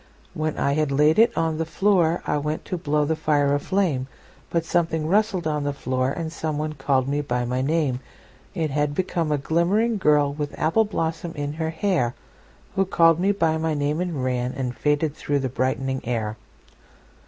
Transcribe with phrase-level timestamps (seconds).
[0.33, 4.07] When I had laid it on the floorI went to blow the fire a flame,
[4.49, 9.31] But something rustled on the floor, And someone called me by my name:It had become
[9.31, 14.73] a glimmering girlWith apple blossom in her hairWho called me by my name and ranAnd
[14.73, 16.35] faded through the brightening air.